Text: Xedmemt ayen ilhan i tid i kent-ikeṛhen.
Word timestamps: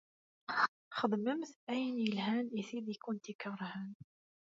Xedmemt 0.99 1.51
ayen 1.73 1.97
ilhan 2.07 2.45
i 2.59 2.61
tid 2.67 2.87
i 2.93 2.95
kent-ikeṛhen. 3.03 3.89